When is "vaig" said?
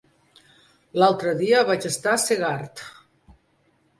1.69-1.85